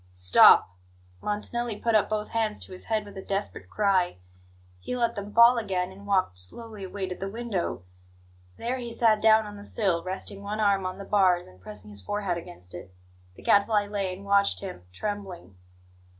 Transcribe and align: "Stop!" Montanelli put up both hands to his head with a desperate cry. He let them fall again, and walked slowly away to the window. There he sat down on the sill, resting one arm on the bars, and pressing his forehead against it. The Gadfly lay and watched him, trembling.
"Stop!" 0.13 0.75
Montanelli 1.21 1.77
put 1.77 1.93
up 1.93 2.09
both 2.09 2.29
hands 2.29 2.59
to 2.61 2.71
his 2.71 2.85
head 2.85 3.05
with 3.05 3.15
a 3.19 3.21
desperate 3.21 3.69
cry. 3.69 4.17
He 4.79 4.97
let 4.97 5.13
them 5.13 5.31
fall 5.31 5.59
again, 5.59 5.91
and 5.91 6.07
walked 6.07 6.39
slowly 6.39 6.83
away 6.83 7.05
to 7.05 7.13
the 7.13 7.29
window. 7.29 7.83
There 8.57 8.77
he 8.79 8.91
sat 8.91 9.21
down 9.21 9.45
on 9.45 9.57
the 9.57 9.63
sill, 9.63 10.03
resting 10.03 10.41
one 10.41 10.59
arm 10.59 10.87
on 10.87 10.97
the 10.97 11.05
bars, 11.05 11.45
and 11.45 11.61
pressing 11.61 11.91
his 11.91 12.01
forehead 12.01 12.35
against 12.39 12.73
it. 12.73 12.91
The 13.35 13.43
Gadfly 13.43 13.85
lay 13.89 14.11
and 14.11 14.25
watched 14.25 14.61
him, 14.61 14.85
trembling. 14.91 15.55